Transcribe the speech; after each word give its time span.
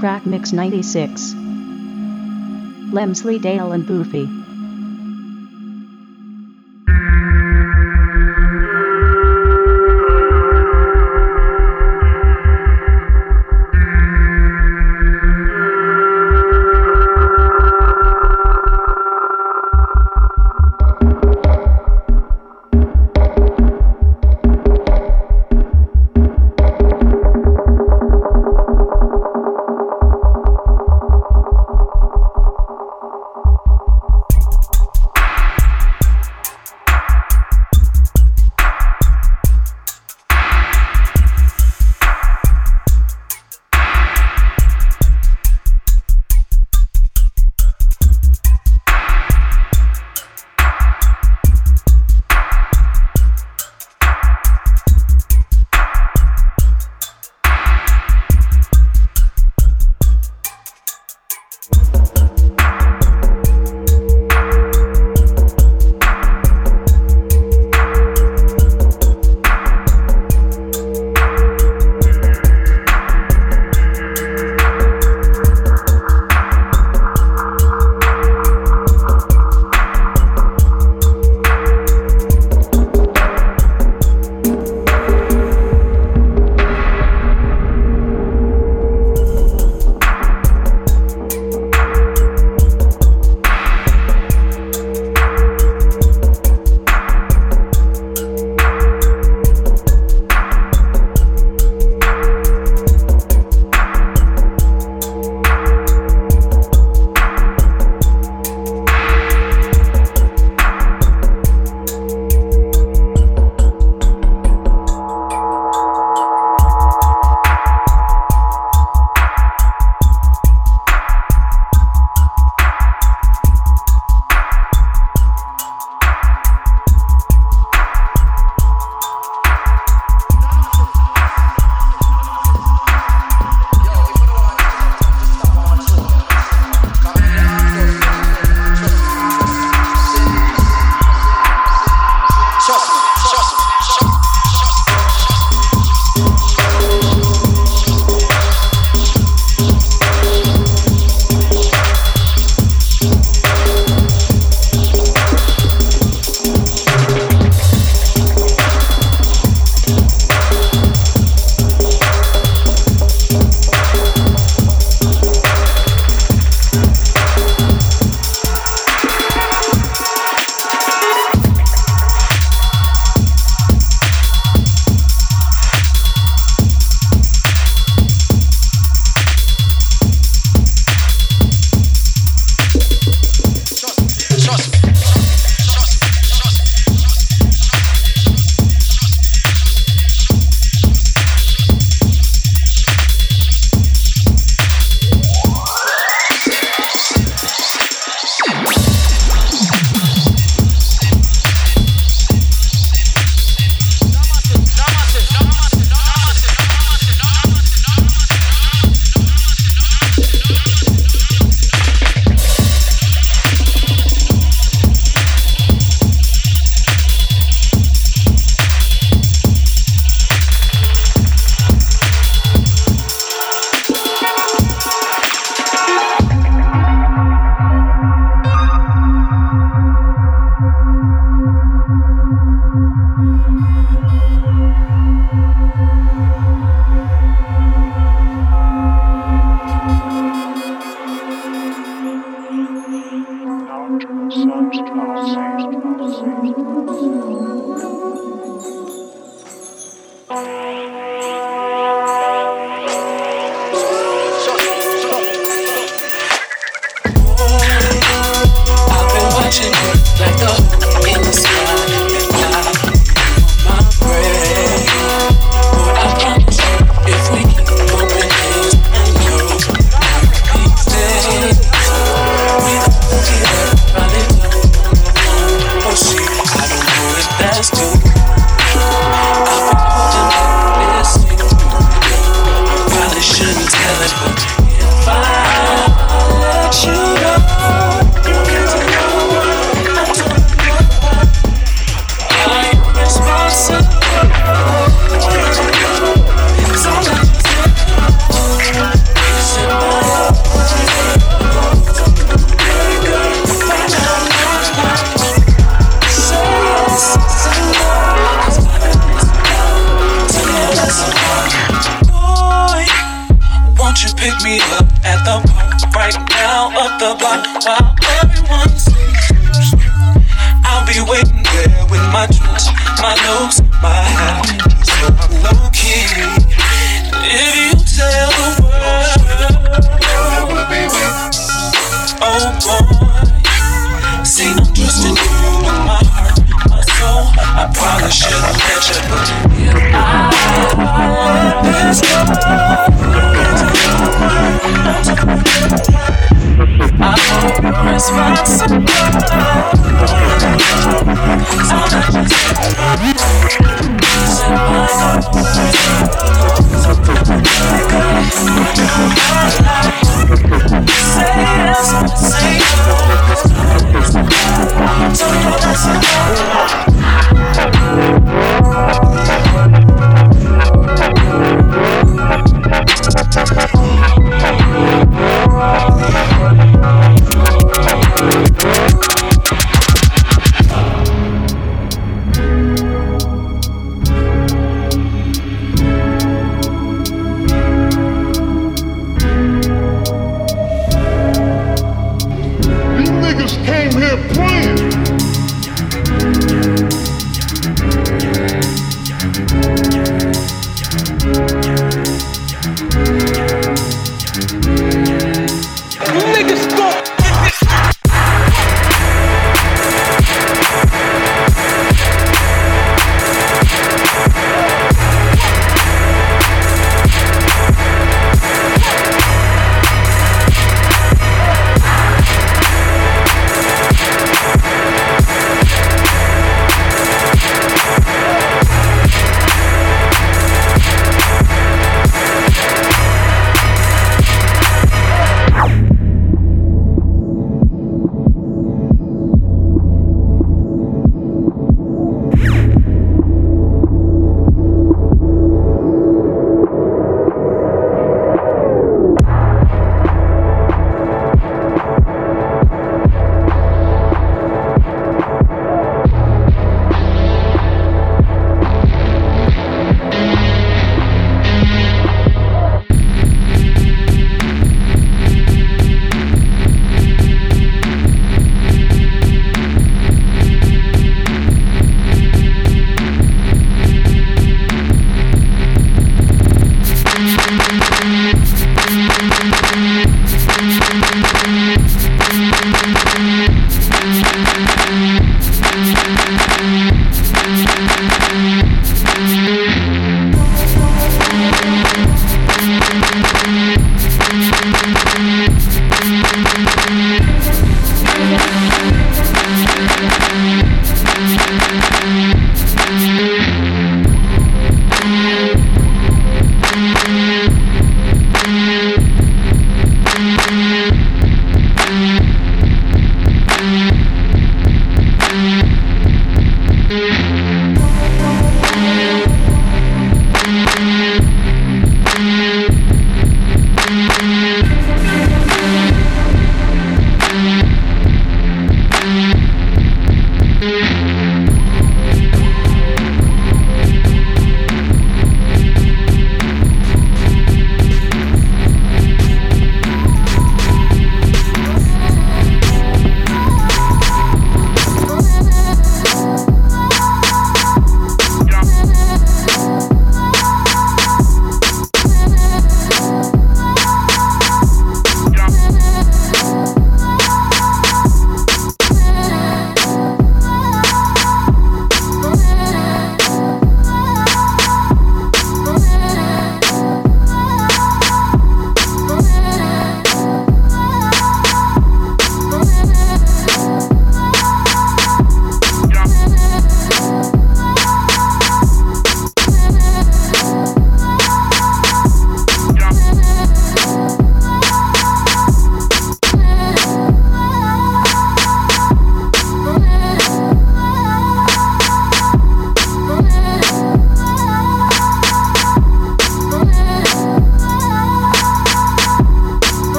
Crack 0.00 0.24
Mix 0.24 0.54
96. 0.54 1.34
Lemzly 2.90 3.38
Dale 3.38 3.72
and 3.72 3.84
Boofy. 3.84 4.39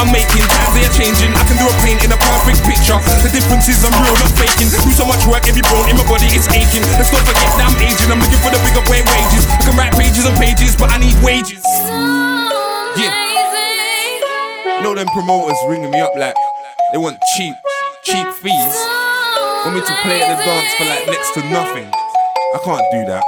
I'm 0.00 0.08
making. 0.08 0.40
Times 0.40 0.72
they 0.72 0.88
are 0.88 0.94
changing. 0.96 1.28
I 1.36 1.44
can 1.44 1.60
do 1.60 1.68
a 1.68 1.74
paint 1.84 2.00
in 2.00 2.08
a 2.08 2.16
perfect 2.16 2.64
picture. 2.64 2.96
The 3.20 3.28
difference 3.28 3.68
is 3.68 3.84
I'm 3.84 3.92
real, 4.00 4.16
not 4.16 4.32
faking. 4.32 4.72
Do 4.72 4.88
so 4.96 5.04
much 5.04 5.20
work, 5.28 5.44
every 5.44 5.60
bone 5.68 5.92
in 5.92 6.00
my 6.00 6.06
body 6.08 6.24
is 6.32 6.48
aching. 6.48 6.80
Let's 6.96 7.12
not 7.12 7.20
forget 7.28 7.52
that 7.60 7.68
I'm 7.68 7.76
aging. 7.76 8.08
I'm 8.08 8.16
looking 8.16 8.40
for 8.40 8.48
the 8.48 8.56
bigger 8.64 8.80
way 8.88 9.04
wages. 9.04 9.44
I 9.52 9.60
can 9.60 9.76
write 9.76 9.92
pages 9.92 10.24
and 10.24 10.32
pages, 10.40 10.72
but 10.72 10.88
I 10.88 10.96
need 10.96 11.20
wages. 11.20 11.60
Yeah. 12.96 13.12
Know 14.80 14.96
them 14.96 15.06
promoters 15.12 15.60
ringing 15.68 15.92
me 15.92 16.00
up 16.00 16.16
like 16.16 16.32
they 16.92 16.98
want 16.98 17.20
cheap, 17.36 17.52
cheap 18.00 18.24
fees. 18.40 18.76
Want 19.68 19.76
me 19.76 19.84
to 19.84 19.94
play 20.00 20.24
at 20.24 20.32
the 20.32 20.40
dance 20.40 20.72
for 20.80 20.88
like 20.88 21.04
next 21.12 21.36
to 21.36 21.44
nothing. 21.52 21.92
I 22.56 22.58
can't 22.64 22.86
do 22.88 23.04
that. 23.12 23.24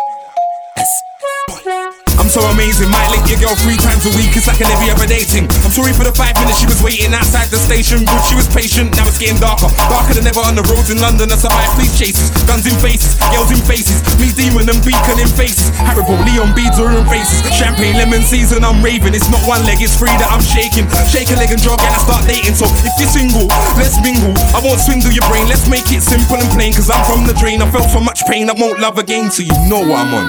I'm 2.21 2.29
so 2.29 2.41
amazing, 2.53 2.89
might 2.93 3.09
lick 3.13 3.25
your 3.29 3.41
girl 3.41 3.57
three 3.61 3.77
times 3.77 4.05
a 4.09 4.13
week, 4.17 4.33
it's 4.37 4.49
like 4.49 4.61
an 4.61 4.69
every 4.73 4.89
other 4.93 5.09
dating. 5.09 5.49
I'm 5.65 5.73
sorry 5.73 5.93
for 5.93 6.05
the 6.05 6.13
five 6.13 6.37
minutes 6.41 6.61
she 6.61 6.69
was 6.69 6.81
waiting 6.85 7.13
outside 7.13 7.49
the 7.49 7.61
station, 7.61 8.05
but 8.05 8.21
she 8.25 8.37
was 8.37 8.49
patient, 8.49 8.95
now 8.97 9.09
it's 9.09 9.19
getting 9.19 9.41
darker. 9.41 9.69
Darker 9.89 10.17
than 10.17 10.29
ever 10.29 10.45
on 10.45 10.57
the 10.57 10.65
roads 10.73 10.93
in 10.93 11.01
London, 11.01 11.33
I 11.33 11.37
survived 11.41 11.77
police 11.77 11.95
chases, 11.97 12.29
guns 12.45 12.69
in 12.69 12.77
faces, 12.81 13.17
girls 13.33 13.51
in 13.53 13.61
faces, 13.65 14.01
me 14.21 14.33
demon 14.37 14.69
and 14.69 14.81
beacon 14.85 15.19
in 15.19 15.29
faces. 15.29 15.73
Haribo, 15.81 16.15
Leon 16.25 16.53
beads 16.53 16.77
are 16.79 16.93
in 16.93 17.05
faces, 17.09 17.41
champagne, 17.53 17.97
lemon 17.97 18.23
season, 18.23 18.63
I'm 18.63 18.85
raving. 18.85 19.17
It's 19.17 19.29
not 19.33 19.43
one 19.49 19.65
leg, 19.65 19.81
it's 19.81 19.97
three 19.97 20.13
that 20.21 20.29
I'm 20.29 20.45
shaking. 20.45 20.89
Shake 21.09 21.33
a 21.33 21.37
leg 21.37 21.51
and 21.51 21.61
jog, 21.61 21.81
and 21.81 21.91
I 21.91 21.99
start 22.01 22.23
dating. 22.29 22.55
So 22.55 22.69
if 22.85 22.93
you're 23.01 23.11
single, 23.11 23.49
let's 23.81 23.97
mingle. 24.05 24.37
I 24.53 24.61
won't 24.61 24.81
swindle 24.81 25.13
your 25.13 25.27
brain, 25.29 25.49
let's 25.49 25.67
make 25.69 25.89
it 25.91 26.05
simple 26.05 26.39
and 26.39 26.51
plain, 26.53 26.73
cause 26.77 26.93
I'm 26.93 27.03
from 27.09 27.25
the 27.25 27.35
drain. 27.37 27.61
I 27.65 27.69
felt 27.73 27.91
so 27.91 28.01
much 28.01 28.23
pain, 28.29 28.49
I 28.49 28.55
won't 28.55 28.81
love 28.81 28.99
again, 28.99 29.31
so 29.31 29.43
you 29.43 29.55
know 29.67 29.81
what 29.83 30.01
I'm 30.01 30.13
on. 30.13 30.27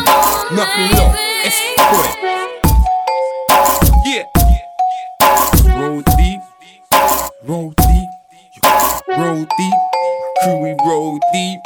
Nothing 0.56 0.90
left. 0.98 1.33
It's 1.46 1.60
good. 1.60 2.10
Yeah. 4.06 4.24
Roll 5.78 6.02
deep. 6.16 6.40
Roll 7.44 7.72
deep. 7.72 8.10
Roll 9.10 9.44
deep. 9.44 9.74
Crew, 10.42 10.58
we 10.64 10.76
roll 10.86 11.20
deep. 11.34 11.60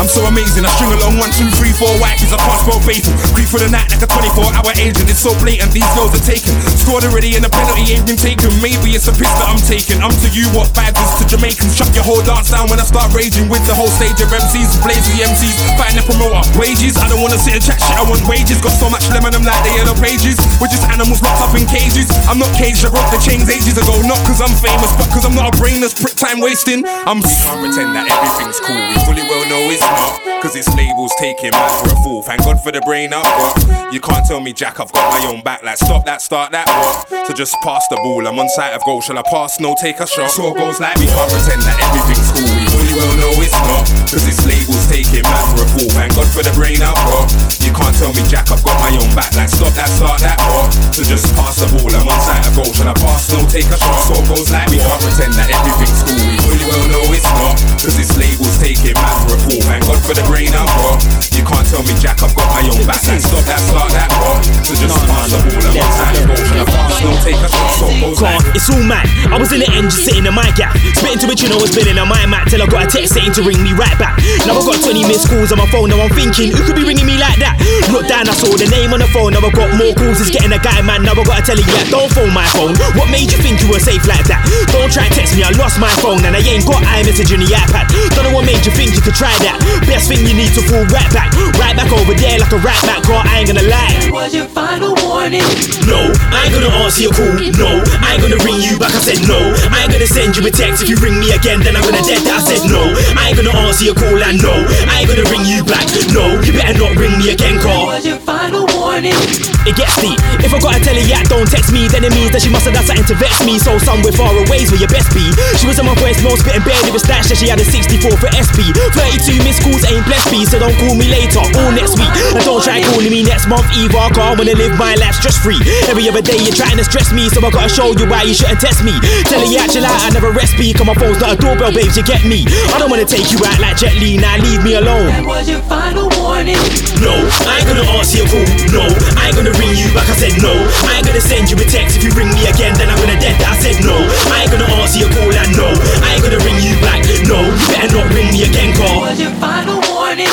I'm 0.00 0.08
so 0.08 0.24
amazing. 0.26 0.64
I 0.64 0.70
string 0.78 0.94
along 0.96 1.18
one, 1.20 1.30
two, 1.34 1.48
three, 1.58 1.72
four 1.76 1.90
wipes. 2.00 2.30
I 2.32 2.38
can't 2.38 2.60
spell 2.60 2.80
faithful. 2.82 3.14
Creep 3.34 3.48
for 3.48 3.60
the 3.60 3.68
night 3.68 3.88
like 3.92 4.02
a 4.02 4.08
24 4.08 4.50
hour 4.54 4.72
agent. 4.80 5.06
It's 5.10 5.20
so 5.20 5.34
blatant. 5.38 5.72
These 5.74 5.86
girls 5.94 6.14
are 6.16 6.24
taken. 6.24 6.54
Scored 6.78 7.04
already 7.04 7.34
and 7.36 7.44
the 7.44 7.52
penalty 7.52 7.92
ain't 7.92 8.06
been 8.08 8.18
taken. 8.18 8.48
Maybe 8.64 8.96
it's 8.96 9.06
a 9.10 9.14
piss 9.14 9.30
that 9.30 9.46
I'm 9.50 9.60
taking. 9.60 10.00
I'm 10.00 10.14
to 10.14 10.28
you 10.32 10.48
what 10.56 10.72
vibes 10.72 10.98
is 10.98 11.12
to 11.20 11.24
Jamaicans. 11.28 11.76
Shut 11.76 11.92
your 11.92 12.06
whole 12.06 12.22
dance 12.24 12.50
down 12.50 12.70
when 12.72 12.80
I 12.80 12.86
start 12.88 13.12
raging 13.12 13.52
with 13.52 13.62
the 13.68 13.74
whole 13.76 13.90
stage 13.90 14.16
of 14.22 14.32
MCs. 14.32 14.80
Blaze 14.80 15.04
the 15.12 15.22
MCs. 15.28 15.56
Find 15.76 15.94
the 15.98 16.04
promoter. 16.06 16.40
Wages. 16.56 16.96
I 16.96 17.06
don't 17.12 17.20
wanna 17.20 17.38
sit 17.38 17.58
and 17.58 17.62
chat 17.62 17.78
shit. 17.78 17.94
I 17.94 18.02
want 18.06 18.24
wages. 18.24 18.58
Got 18.64 18.74
so 18.78 18.88
much 18.88 19.04
lemon, 19.12 19.36
I'm 19.36 19.44
like 19.44 19.60
the 19.62 19.76
yellow 19.76 19.94
pages. 19.98 20.40
We're 20.58 20.72
just 20.72 20.86
animals 20.88 21.20
locked 21.22 21.44
up 21.44 21.54
in 21.54 21.68
cages. 21.68 22.08
I'm 22.26 22.40
not 22.40 22.50
caged. 22.56 22.82
I 22.82 22.90
broke 22.90 23.10
the 23.12 23.20
chains 23.20 23.46
ages 23.46 23.76
ago. 23.76 23.94
Not 24.06 24.18
cause 24.24 24.40
I'm 24.40 24.54
famous, 24.58 24.90
but 24.98 25.10
cause 25.12 25.24
I'm 25.28 25.36
not 25.36 25.52
a 25.52 25.54
brainless 25.60 25.94
prick 25.94 26.16
time 26.16 26.40
wasting. 26.40 26.82
I'm. 27.06 27.22
We 27.22 27.30
can't 27.30 27.60
pretend 27.60 27.90
that 27.94 28.06
everything's 28.10 28.58
cool. 28.58 28.78
We 28.78 28.96
fully 29.06 29.24
well 29.28 29.44
know 29.46 29.70
it's 29.70 29.81
not. 29.90 30.42
Cause 30.42 30.56
it's 30.56 30.68
labels 30.74 31.12
taking 31.18 31.50
man 31.50 31.70
for 31.82 31.94
a 31.94 31.96
fool. 32.02 32.22
Thank 32.22 32.42
God 32.42 32.60
for 32.62 32.72
the 32.72 32.80
brain 32.82 33.12
I've 33.14 33.22
got. 33.22 33.92
You 33.92 34.00
can't 34.00 34.26
tell 34.26 34.40
me, 34.40 34.52
Jack, 34.52 34.80
I've 34.80 34.90
got 34.92 35.06
my 35.10 35.26
own 35.30 35.42
back. 35.42 35.62
Like, 35.62 35.78
stop 35.78 36.04
that, 36.06 36.22
start 36.22 36.50
that, 36.52 36.66
what? 36.66 37.26
So 37.26 37.32
just 37.32 37.54
pass 37.62 37.86
the 37.88 37.96
ball. 37.96 38.26
I'm 38.26 38.38
on 38.38 38.48
sight 38.48 38.74
of 38.74 38.82
goal. 38.84 39.00
Shall 39.00 39.18
I 39.18 39.22
pass? 39.22 39.60
No, 39.60 39.76
take 39.80 40.00
a 40.00 40.06
shot. 40.06 40.30
So 40.30 40.52
goes 40.54 40.80
like 40.80 40.98
we 40.98 41.06
can't 41.06 41.30
pretend 41.30 41.62
that 41.62 41.78
everything's 41.78 42.30
cool. 42.34 42.50
We 42.82 42.90
well 42.98 43.14
know 43.20 43.32
it's 43.38 43.54
not. 43.62 43.86
Cause 44.10 44.26
it's 44.26 44.42
labels 44.46 44.86
taking 44.90 45.22
man 45.22 45.44
for 45.54 45.62
a 45.62 45.68
fool. 45.76 45.90
Thank 45.94 46.16
God 46.16 46.28
for 46.32 46.42
the 46.42 46.52
brain 46.58 46.82
I've 46.82 46.98
got. 47.06 47.30
You 47.62 47.70
can't 47.70 47.94
tell 47.94 48.12
me, 48.12 48.22
Jack, 48.26 48.50
I've 48.50 48.64
got 48.64 48.71
back. 49.14 49.32
Like, 49.36 49.48
stop 49.48 49.72
that, 49.76 49.88
start 49.88 50.20
that, 50.24 50.38
what? 50.48 50.72
So 50.92 51.02
just 51.04 51.32
pass 51.36 51.60
the 51.60 51.68
ball. 51.72 51.88
I'm 51.92 52.08
on 52.08 52.20
sight 52.20 52.44
of 52.48 52.52
goal. 52.56 52.68
Shall 52.72 52.88
I 52.88 52.94
pass? 52.96 53.32
No, 53.32 53.44
take 53.48 53.68
a 53.68 53.76
shot. 53.76 54.00
So 54.08 54.16
goes 54.28 54.50
like 54.52 54.68
we 54.72 54.78
can't 54.80 55.00
pretend 55.00 55.32
that 55.36 55.48
everything's 55.52 56.00
cool. 56.04 56.20
We 56.20 56.36
fully 56.44 56.64
well 56.68 56.86
know 56.88 57.04
it's 57.12 57.28
not. 57.32 57.56
Cause 57.80 57.96
it's 57.98 58.14
labels 58.16 58.56
taking 58.60 58.96
man 58.96 59.16
for 59.24 59.34
a 59.34 59.38
fool. 59.42 59.62
Thank 59.64 59.84
God 59.88 60.00
for 60.04 60.14
the 60.16 60.24
brain 60.28 60.52
I've 60.52 60.68
got. 60.78 61.02
You 61.32 61.42
can't 61.44 61.66
tell 61.66 61.82
me, 61.84 61.94
Jack, 62.00 62.20
I've 62.22 62.32
got 62.36 62.48
my 62.48 62.62
own 62.68 62.84
back. 62.88 63.02
Like, 63.04 63.22
stop 63.24 63.44
that, 63.48 63.60
start 63.60 63.90
that, 63.92 64.08
what? 64.20 64.40
So 64.64 64.72
just 64.76 64.96
pass 65.08 65.28
the 65.32 65.38
ball. 65.44 65.64
I'm 65.64 65.80
on 65.80 65.92
sight 65.92 66.16
of 66.20 66.24
goal. 66.28 66.42
Shall 66.42 66.60
I 66.60 66.64
pass? 66.68 66.92
No, 67.02 67.10
take 67.24 67.40
a 67.40 67.48
shot. 67.48 67.72
So 67.76 67.86
goes 68.00 68.18
Car, 68.20 68.36
like 68.38 68.56
it's 68.56 68.68
all 68.70 68.84
mad. 68.84 69.06
I 69.28 69.36
was 69.36 69.50
in 69.52 69.60
the 69.60 69.70
end 69.72 69.90
just 69.92 70.06
sitting 70.06 70.24
in 70.24 70.34
my 70.34 70.48
gap. 70.56 70.76
Spitting 70.96 71.20
to 71.24 71.26
which 71.28 71.42
you 71.42 71.50
know 71.50 71.58
was 71.58 71.74
spinning 71.74 71.98
on 71.98 72.08
my 72.08 72.24
mat 72.24 72.48
till 72.48 72.62
I 72.62 72.68
got 72.70 72.86
a 72.86 72.88
text 72.88 73.12
saying 73.12 73.32
to 73.36 73.42
ring 73.42 73.60
me 73.60 73.72
right 73.74 73.96
back. 73.98 74.20
Now 74.46 74.60
I've 74.60 74.68
got 74.68 74.78
20 74.80 75.04
missed 75.08 75.28
calls 75.28 75.50
on 75.50 75.58
my 75.58 75.68
phone. 75.68 75.90
Now 75.90 76.00
I'm 76.00 76.12
thinking, 76.14 76.54
who 76.54 76.62
could 76.62 76.78
be 76.78 76.86
ringing 76.86 77.08
me 77.08 77.18
like 77.18 77.40
that? 77.42 77.58
Look 77.90 78.06
down, 78.06 78.28
I 78.28 78.34
saw 78.36 78.52
the 78.54 78.70
name 78.70 78.94
on 78.94 79.01
the 79.02 79.10
phone. 79.10 79.34
Now 79.34 79.42
I 79.42 79.50
got 79.50 79.74
more 79.74 79.90
calls. 79.98 80.22
It's 80.22 80.30
getting 80.30 80.54
a 80.54 80.60
guy, 80.62 80.78
man. 80.86 81.02
Now 81.02 81.18
I 81.18 81.22
gotta 81.26 81.42
tell 81.42 81.58
you, 81.58 81.66
yeah, 81.66 81.82
don't 81.90 82.06
phone 82.14 82.30
my 82.30 82.46
phone. 82.54 82.78
What 82.94 83.10
made 83.10 83.26
you 83.34 83.38
think 83.42 83.58
you 83.58 83.66
were 83.66 83.82
safe 83.82 84.06
like 84.06 84.22
that? 84.30 84.46
Don't 84.70 84.86
try 84.86 85.10
text 85.10 85.34
me, 85.34 85.42
I 85.42 85.50
lost 85.58 85.82
my 85.82 85.90
phone 85.98 86.22
and 86.22 86.38
I 86.38 86.40
ain't 86.40 86.62
got 86.62 86.78
iMessage 86.86 87.34
on 87.34 87.42
the 87.42 87.50
iPad. 87.50 87.90
Don't 88.14 88.30
know 88.30 88.34
what 88.38 88.46
made 88.46 88.62
you 88.62 88.70
think 88.70 88.94
you 88.94 89.02
could 89.02 89.18
try 89.18 89.34
that. 89.42 89.58
Best 89.90 90.06
thing 90.06 90.22
you 90.22 90.34
need 90.38 90.54
to 90.54 90.62
fall 90.70 90.86
right 90.94 91.10
back. 91.10 91.34
Right 91.58 91.74
back 91.74 91.90
over 91.90 92.14
there 92.14 92.38
like 92.38 92.54
a 92.54 92.60
right 92.62 92.82
back, 92.86 93.02
girl. 93.02 93.18
I 93.26 93.42
ain't 93.42 93.50
gonna 93.50 93.66
lie. 93.66 93.90
Was 94.14 94.30
your 94.30 94.46
final 94.46 94.94
warning? 95.02 95.42
No, 95.90 95.98
I 96.30 96.46
ain't 96.46 96.54
gonna 96.54 96.70
answer 96.86 97.10
your 97.10 97.14
call. 97.16 97.34
No, 97.58 97.82
I 98.06 98.14
ain't 98.14 98.22
gonna 98.22 98.38
ring 98.46 98.62
you 98.62 98.78
back. 98.78 98.94
I 98.94 99.02
said 99.02 99.18
no. 99.26 99.38
I 99.74 99.88
ain't 99.88 99.92
gonna 99.92 100.06
send 100.06 100.38
you 100.38 100.46
a 100.46 100.52
text 100.52 100.86
if 100.86 100.88
you 100.88 100.96
ring 101.02 101.18
me 101.18 101.34
again. 101.34 101.58
Then 101.64 101.74
I'm 101.74 101.82
gonna 101.82 102.04
dead 102.06 102.22
that. 102.28 102.38
I 102.38 102.42
said 102.46 102.62
no. 102.70 102.94
I 103.18 103.34
ain't 103.34 103.36
gonna 103.40 103.54
answer 103.66 103.88
your 103.88 103.98
call. 103.98 104.14
And 104.14 104.38
no, 104.38 104.54
I 104.86 105.02
ain't 105.02 105.10
gonna 105.10 105.26
ring 105.26 105.42
you 105.48 105.66
back. 105.66 105.90
No, 106.14 106.38
you 106.44 106.54
better 106.54 106.76
not 106.78 106.94
ring 106.94 107.18
me 107.18 107.34
again, 107.34 107.58
call. 107.58 107.90
Was 107.90 108.06
your 108.06 108.20
final 108.22 108.68
warning? 108.78 108.91
morning. 108.92 109.51
It 109.62 109.78
gets 109.78 109.94
deep. 110.02 110.18
If 110.42 110.50
I 110.50 110.58
gotta 110.58 110.82
tell 110.82 110.96
her, 110.98 111.06
yeah, 111.06 111.22
don't 111.30 111.46
text 111.46 111.70
me, 111.70 111.86
then 111.86 112.02
it 112.02 112.10
means 112.10 112.34
that 112.34 112.42
she 112.42 112.50
must 112.50 112.66
have 112.66 112.74
done 112.74 112.82
something 112.82 113.06
to 113.06 113.14
vex 113.14 113.38
me. 113.46 113.62
So 113.62 113.78
somewhere 113.78 114.10
far 114.10 114.34
away 114.34 114.66
is 114.66 114.74
where 114.74 114.82
your 114.82 114.90
best 114.90 115.14
be. 115.14 115.22
She 115.58 115.70
was 115.70 115.78
on 115.78 115.86
my 115.86 115.94
voice, 116.02 116.18
no 116.18 116.34
spitting 116.34 116.66
bare 116.66 116.78
lyrics, 116.82 117.06
that 117.06 117.38
she 117.38 117.46
had 117.46 117.62
a 117.62 117.66
64 117.66 118.10
for 118.18 118.30
SP. 118.34 118.74
32 118.74 119.38
missed 119.46 119.62
calls 119.62 119.86
ain't 119.86 120.02
blessed 120.02 120.34
me, 120.34 120.42
so 120.42 120.58
don't 120.58 120.74
call 120.82 120.98
me 120.98 121.06
later 121.06 121.38
all 121.62 121.70
next 121.70 121.94
week. 121.94 122.10
And 122.34 122.42
don't 122.42 122.58
try 122.58 122.82
calling 122.82 123.10
me 123.12 123.22
next 123.22 123.46
month 123.46 123.66
either. 123.78 123.98
I 123.98 124.10
can't 124.10 124.34
wanna 124.34 124.58
live 124.58 124.74
my 124.74 124.98
life 124.98 125.14
stress 125.22 125.38
free. 125.38 125.60
Every 125.86 126.10
other 126.10 126.22
day 126.22 126.42
you're 126.42 126.58
trying 126.58 126.76
to 126.82 126.84
stress 126.84 127.14
me, 127.14 127.30
so 127.30 127.38
I 127.38 127.50
gotta 127.54 127.70
show 127.70 127.94
you 127.94 128.10
why 128.10 128.26
you 128.26 128.34
shouldn't 128.34 128.58
test 128.58 128.82
me. 128.82 128.98
Telling 129.30 129.46
you 129.46 129.62
actually 129.62 129.86
I 129.86 130.10
never 130.10 130.34
rest 130.34 130.58
speak 130.58 130.82
on 130.82 130.90
my 130.90 130.96
phone's 130.98 131.22
not 131.22 131.34
a 131.34 131.36
doorbell, 131.38 131.70
babes, 131.70 131.96
you 131.96 132.02
get 132.02 132.26
me. 132.26 132.44
I 132.74 132.82
don't 132.82 132.90
wanna 132.90 133.06
take 133.06 133.30
you 133.30 133.38
out 133.46 133.62
like 133.62 133.78
Jet 133.78 133.94
Li, 134.02 134.18
now 134.18 134.36
leave 134.42 134.62
me 134.66 134.74
alone. 134.74 135.06
That 135.06 135.24
was 135.24 135.48
your 135.48 135.62
final 135.70 136.10
warning. 136.18 136.58
No, 136.98 137.14
I 137.46 137.62
ain't 137.62 137.68
gonna 137.70 137.86
answer 137.94 138.20
your 138.20 138.28
call. 138.28 138.44
No, 138.74 138.84
I 139.16 139.30
ain't 139.30 139.36
gonna 139.38 139.51
ring 139.58 139.74
you 139.76 139.88
back. 139.92 140.08
I 140.08 140.16
said 140.16 140.36
no. 140.40 140.52
I 140.88 141.00
ain't 141.00 141.06
gonna 141.06 141.22
send 141.22 141.50
you 141.50 141.56
a 141.56 141.66
text 141.66 141.96
if 141.96 142.02
you 142.04 142.12
ring 142.12 142.30
me 142.32 142.46
again. 142.48 142.76
Then 142.76 142.88
I'm 142.88 142.98
gonna 143.00 143.18
dead 143.18 143.40
that. 143.40 143.54
I 143.54 143.58
said 143.60 143.78
no. 143.84 143.96
I 144.32 144.46
ain't 144.46 144.52
gonna 144.52 144.68
answer 144.80 145.00
your 145.00 145.12
call. 145.12 145.32
And 145.32 145.52
no, 145.56 145.68
I 146.04 146.16
ain't 146.16 146.22
gonna 146.24 146.42
ring 146.44 146.60
you 146.60 146.74
back. 146.80 147.02
No, 147.28 147.38
you 147.38 147.54
better 147.70 147.92
not 147.96 148.12
ring 148.14 148.28
me 148.32 148.44
again, 148.44 148.74
call. 148.76 149.00
Was 149.00 149.20
your 149.20 149.32
final 149.40 149.80
warning? 149.90 150.30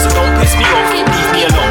So 0.00 0.08
don't 0.10 0.32
piss 0.40 0.54
me 0.56 0.64
off. 0.64 0.90
Leave 0.92 1.30
me 1.32 1.42
alone. 1.46 1.61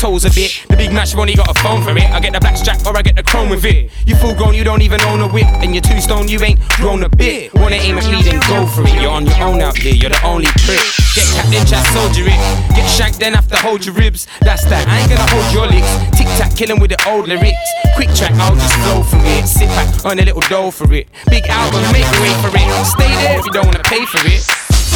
Toes 0.00 0.24
a 0.24 0.30
bit. 0.30 0.64
The 0.68 0.76
big 0.76 0.92
match, 0.92 1.14
only 1.14 1.34
got 1.34 1.50
a 1.50 1.54
phone 1.60 1.82
for 1.84 1.96
it. 1.96 2.08
I 2.10 2.20
get 2.20 2.32
the 2.32 2.40
black 2.40 2.56
strap 2.56 2.80
or 2.86 2.96
I 2.96 3.02
get 3.02 3.16
the 3.16 3.22
chrome 3.22 3.50
with 3.50 3.64
it. 3.64 3.90
You 4.06 4.16
full 4.16 4.34
grown, 4.34 4.54
you 4.54 4.64
don't 4.64 4.82
even 4.82 5.00
own 5.02 5.20
a 5.20 5.28
whip. 5.28 5.46
And 5.60 5.74
you're 5.74 5.84
two 5.84 6.00
stone, 6.00 6.26
you 6.28 6.40
ain't 6.40 6.58
grown 6.80 7.02
a 7.04 7.08
bit. 7.08 7.52
Wanna 7.54 7.76
aim 7.76 7.98
at 7.98 8.08
me, 8.10 8.22
then 8.22 8.40
go 8.48 8.66
for 8.66 8.82
it. 8.82 8.94
You're 9.00 9.12
on 9.12 9.26
your 9.26 9.40
own 9.42 9.60
out 9.60 9.76
here, 9.76 9.94
you're 9.94 10.10
the 10.10 10.22
only 10.24 10.48
prick. 10.64 10.80
Get 11.14 11.28
captain, 11.36 11.64
chat, 11.66 11.84
soldier 11.92 12.24
it. 12.26 12.40
Get 12.74 12.88
shanked, 12.88 13.20
then 13.20 13.34
have 13.34 13.48
to 13.48 13.56
hold 13.56 13.84
your 13.84 13.94
ribs. 13.94 14.26
That's 14.40 14.64
that, 14.66 14.88
I 14.88 15.00
ain't 15.00 15.10
gonna 15.10 15.30
hold 15.30 15.46
your 15.52 15.66
licks. 15.68 15.92
Tic 16.16 16.26
tac, 16.40 16.56
killing 16.56 16.80
with 16.80 16.90
the 16.90 17.00
old 17.06 17.28
lyrics. 17.28 17.70
Quick 17.94 18.10
track, 18.14 18.32
I'll 18.40 18.56
just 18.56 18.74
flow 18.80 19.02
for 19.02 19.20
it. 19.20 19.46
Sit 19.46 19.68
back, 19.76 19.88
earn 20.06 20.18
a 20.18 20.24
little 20.24 20.42
dough 20.48 20.70
for 20.70 20.90
it. 20.92 21.08
Big 21.28 21.44
album, 21.46 21.82
make 21.92 22.08
a 22.08 22.20
way 22.24 22.34
for 22.40 22.50
it. 22.50 22.86
Stay 22.86 23.12
there 23.22 23.38
if 23.38 23.44
you 23.44 23.52
don't 23.52 23.66
wanna 23.66 23.84
pay 23.84 24.04
for 24.06 24.22
it. 24.24 24.42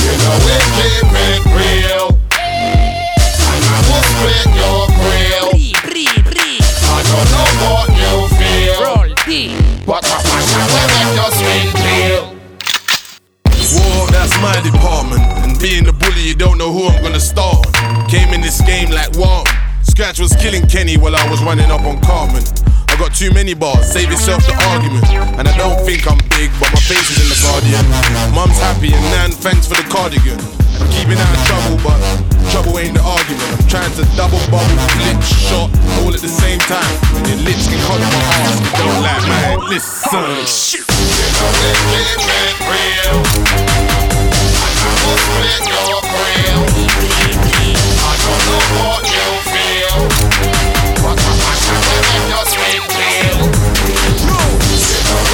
You 0.01 0.13
know 0.17 0.37
we 0.43 0.57
keep 0.81 1.13
it 1.13 1.43
real. 1.53 2.24
And 4.15 4.55
I 4.55 4.71
will 4.77 5.59
split 5.59 6.07
your 6.17 6.35
don't 7.15 7.31
know 7.31 7.49
what 7.63 7.89
you 7.95 8.15
feel. 8.39 8.77
Roll 8.83 9.15
D. 9.27 9.57
But 9.87 10.03
my 10.03 10.19
passion 10.23 10.65
will 10.73 10.89
make 10.95 11.13
your 11.19 11.31
skin 11.39 11.67
clear. 11.79 12.35
Whoa, 13.75 14.07
that's 14.11 14.35
my 14.41 14.57
department. 14.63 15.23
And 15.45 15.59
being 15.59 15.85
the 15.85 15.93
bully, 15.93 16.23
you 16.23 16.35
don't 16.35 16.59
know 16.59 16.73
who 16.73 16.87
I'm 16.87 17.03
gonna 17.03 17.21
start. 17.21 17.67
Came 18.09 18.35
in 18.35 18.41
this 18.41 18.61
game 18.63 18.91
like 18.91 19.15
what? 19.17 19.49
Scratch 19.83 20.19
was 20.19 20.35
killing 20.37 20.67
Kenny 20.67 20.97
while 20.97 21.15
I 21.15 21.29
was 21.31 21.43
running 21.43 21.71
up 21.71 21.83
on 21.83 22.01
Cartman. 22.01 22.45
I 22.95 22.97
got 22.97 23.11
too 23.11 23.35
many 23.35 23.59
bars, 23.59 23.91
save 23.91 24.07
yourself 24.07 24.47
the 24.47 24.55
argument. 24.71 25.03
And 25.35 25.51
I 25.51 25.57
don't 25.59 25.83
think 25.83 26.07
I'm 26.07 26.23
big, 26.31 26.55
but 26.63 26.71
my 26.71 26.79
face 26.79 27.11
is 27.11 27.27
in 27.27 27.29
the 27.29 27.35
Guardian. 27.43 27.83
Mum's 28.31 28.55
happy 28.63 28.95
and 28.95 29.03
Nan, 29.11 29.35
thanks 29.35 29.67
for 29.67 29.75
the 29.75 29.83
cardigan. 29.91 30.39
I'm 30.79 30.87
keeping 30.95 31.19
out 31.19 31.27
of 31.35 31.43
trouble, 31.43 31.75
but 31.83 31.99
trouble 32.55 32.79
ain't 32.79 32.95
the 32.95 33.03
argument. 33.03 33.51
I'm 33.51 33.67
trying 33.67 33.91
to 33.99 34.07
double 34.15 34.39
bubble, 34.47 34.79
flip, 34.95 35.19
shot, 35.27 35.75
all 36.07 36.15
at 36.15 36.23
the 36.23 36.31
same 36.31 36.63
time. 36.71 36.87
And 37.19 37.35
your 37.35 37.43
lips 37.43 37.67
can 37.67 37.83
cut 37.83 37.99
my 37.99 38.23
ass, 38.47 38.63
don't 38.79 39.03
like 39.03 39.27
man. 39.27 39.59
Listen. 39.67 40.31
Real. 42.63 43.19
I 44.55 44.71
your 45.91 46.03
grill. 46.15 46.63
I 48.07 48.15
don't 48.23 48.43
know 48.47 48.63
what 48.87 49.03
you 49.03 49.27
feel, 49.51 49.99
but 51.03 51.19
passion 51.19 51.75
will 51.75 52.05
make 52.07 52.29
your 52.31 52.47
sweet 52.47 52.74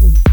Noise. 0.00 0.30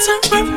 to 0.00 0.49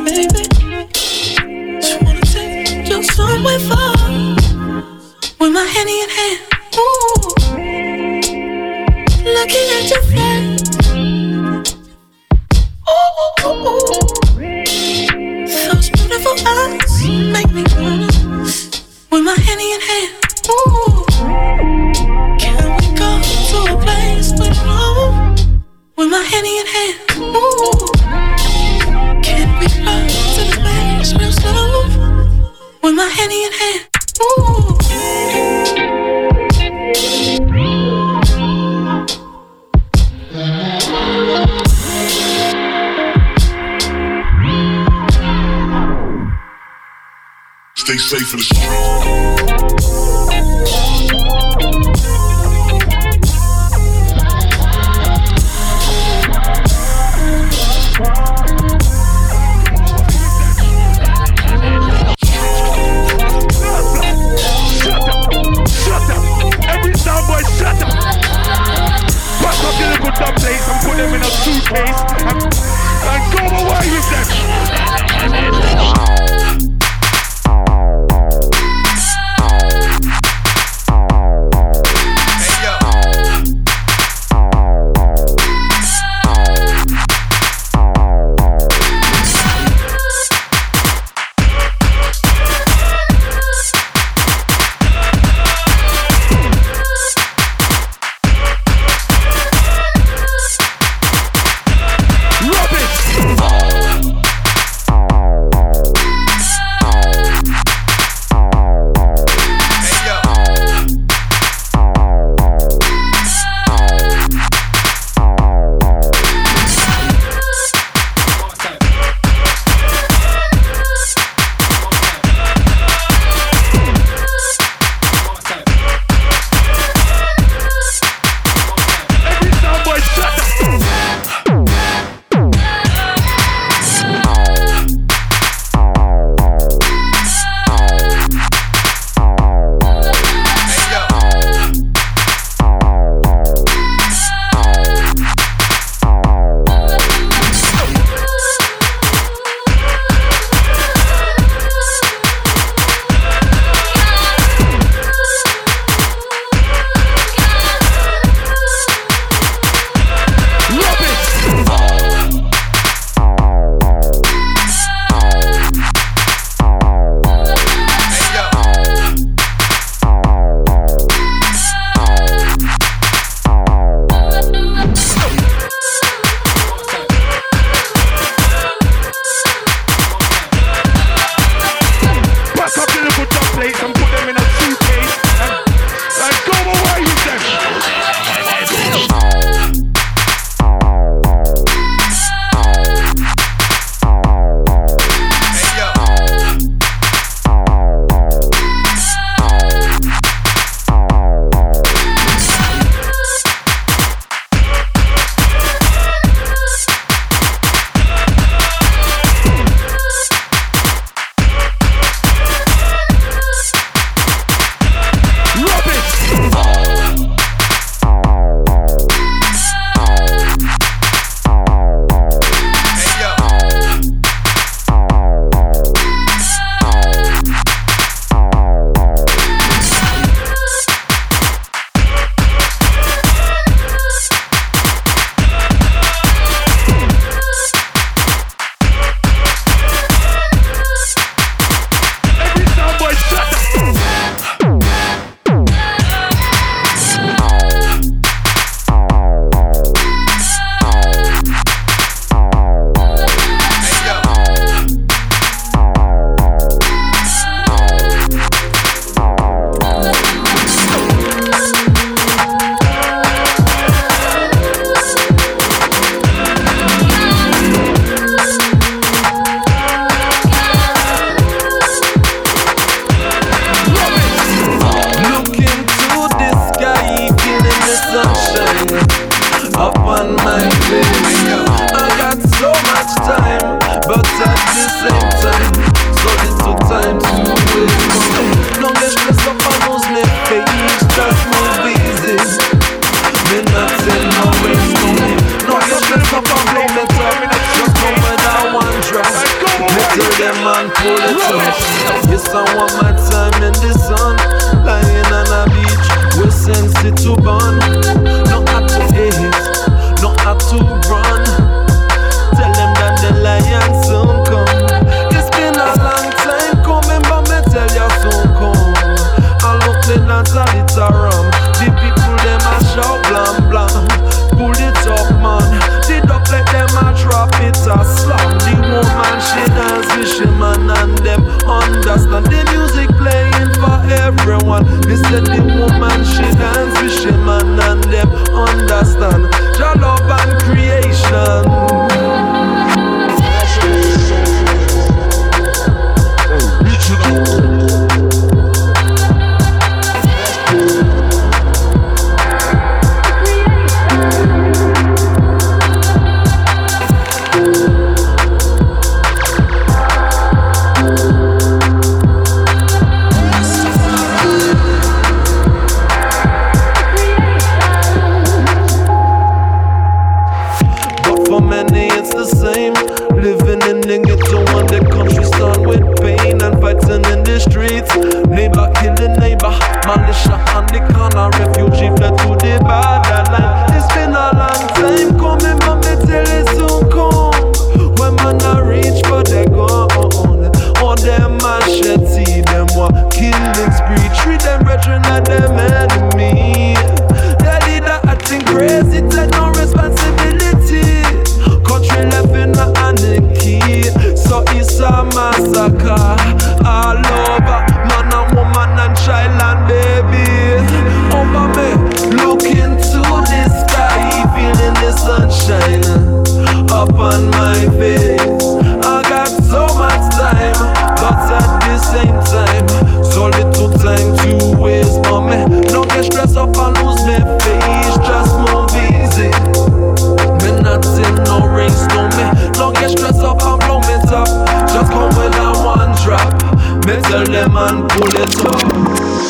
Me 437.13 437.21
tell 437.21 437.45
them 437.45 437.77
and 437.77 438.09
pull 438.09 438.25
it 438.25 438.57
up. 438.65 438.81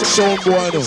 Sean 0.05 0.35
Bueno. 0.43 0.81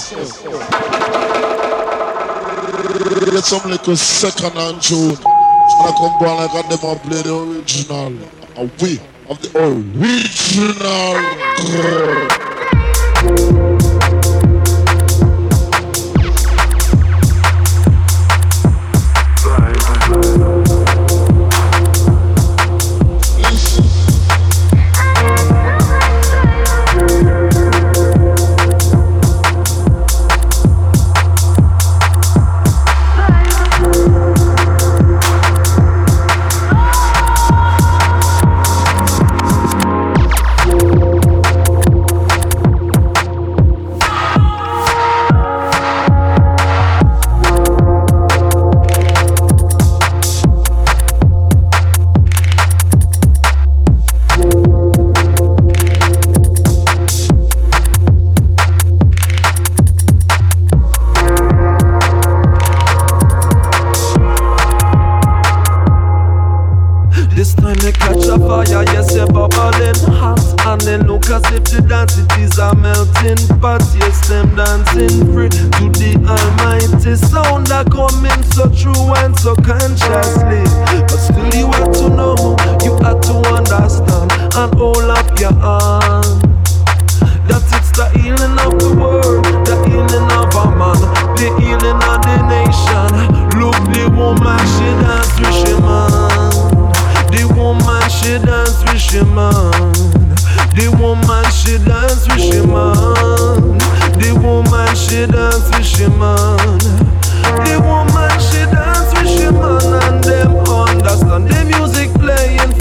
Get 3.33 3.45
some 3.45 3.71
little 3.71 3.97
second 3.97 4.53
hand 4.53 4.83
tune. 4.83 5.17
And 5.17 5.25
I 5.25 5.93
come 5.97 6.19
go 6.21 6.37
like 6.37 6.51
I 6.53 6.63
never 6.69 6.97
play 7.01 7.23
the 7.23 7.35
original. 7.35 8.13
A 8.57 8.61
we 8.83 9.01
of 9.31 9.41
the 9.41 9.49
original. 13.57 13.66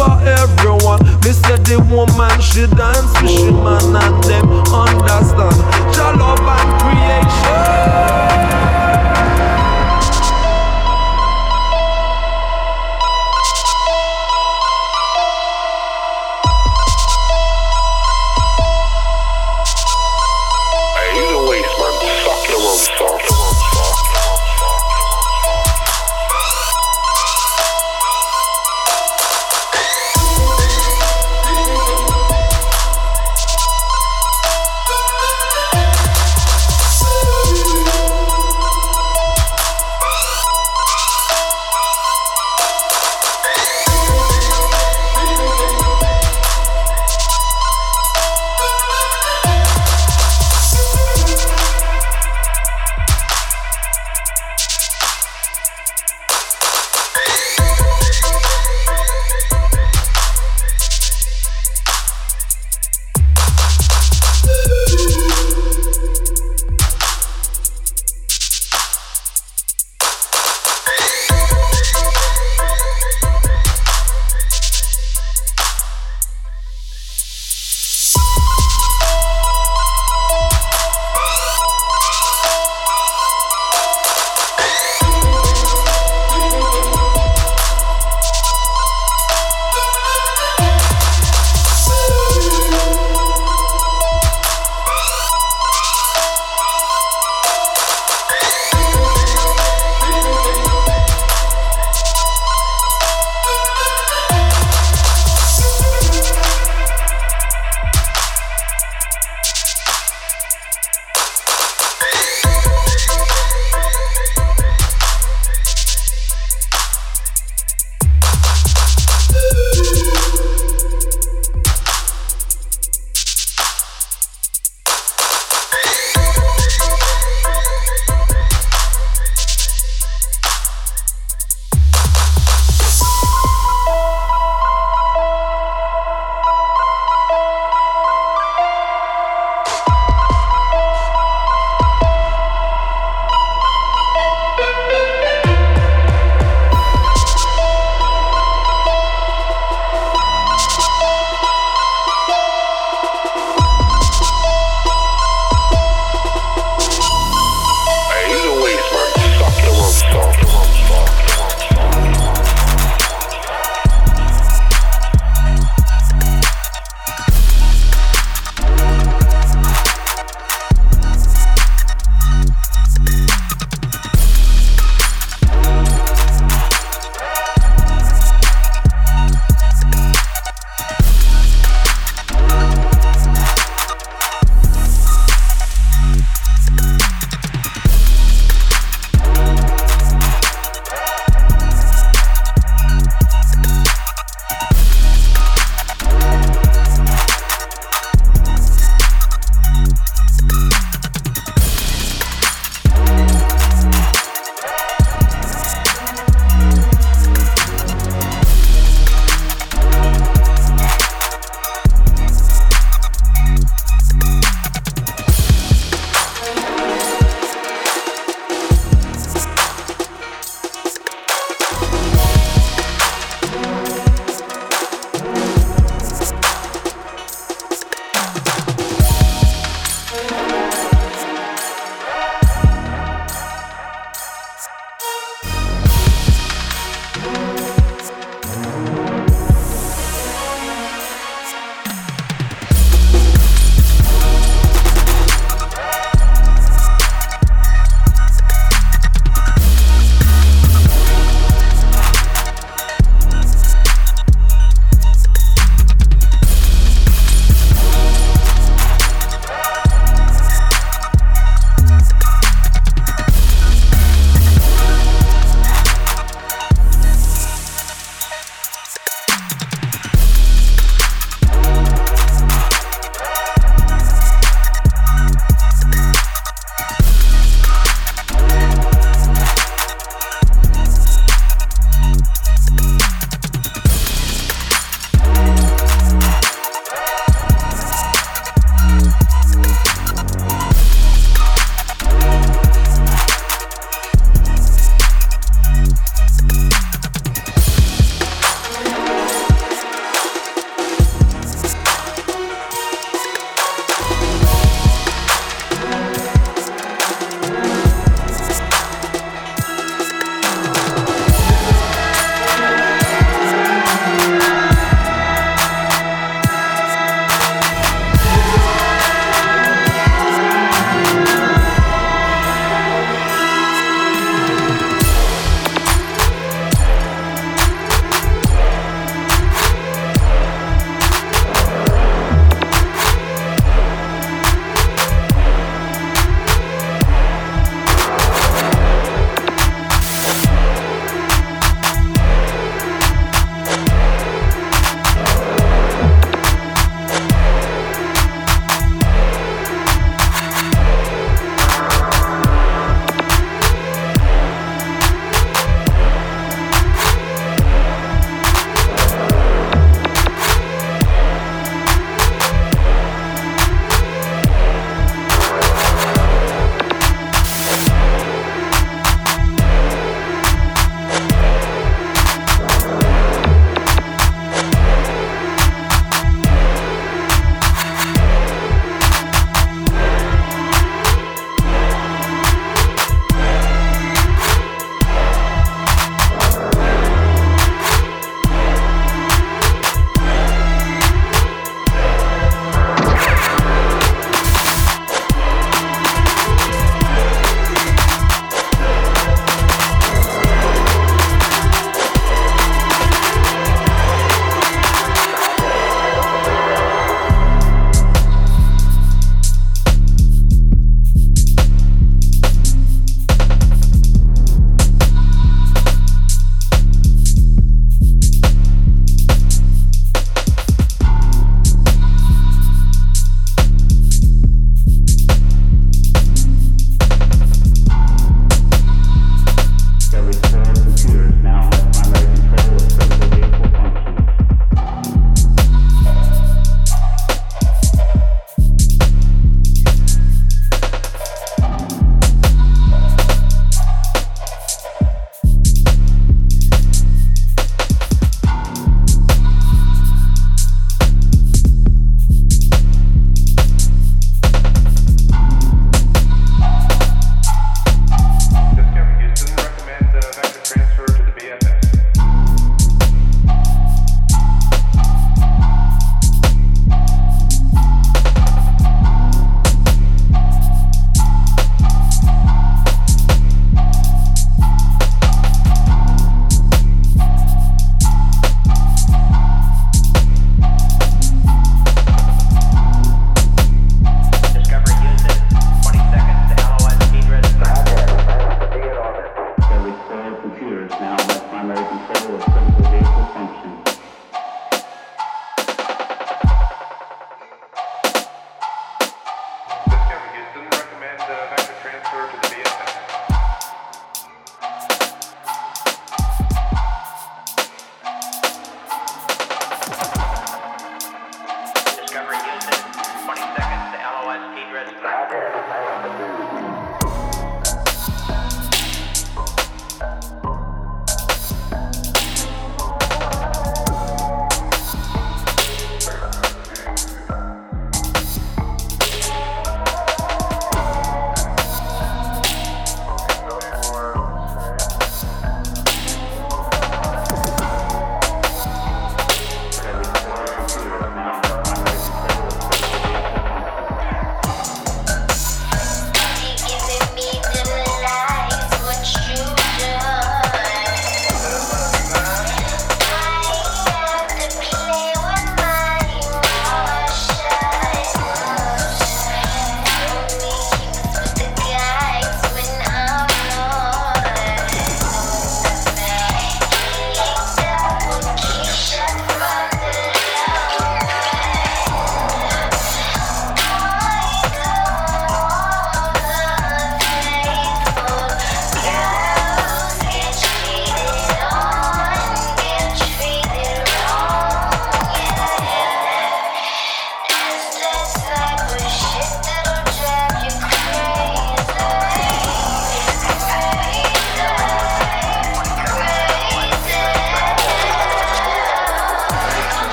for 0.00 0.16
everyone. 0.24 1.00
Me 1.24 1.32
said 1.32 1.60
the 1.66 1.78
woman 1.92 2.32
she 2.40 2.64
dance, 2.72 3.12
she 3.20 3.50
man 3.50 3.96
and 4.02 4.24
them 4.24 4.48
understand. 4.72 5.56
Jah 5.92 6.16
love 6.16 6.40
and 6.40 6.70
creation. 6.80 8.29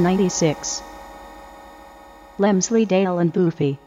96. 0.00 0.82
Lemzly 2.38 2.86
Dale 2.86 3.18
and 3.18 3.32
Boofy. 3.32 3.85